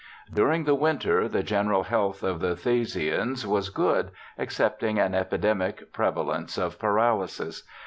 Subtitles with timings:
[0.33, 6.57] During the winter, the general health of the Thasians was good, excepting an epidemic prevalence
[6.57, 7.61] of paralysis.